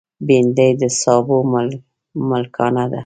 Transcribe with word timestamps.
بېنډۍ 0.27 0.71
د 0.81 0.83
سابو 1.01 1.37
ملکانه 2.31 2.85
ده 2.91 2.99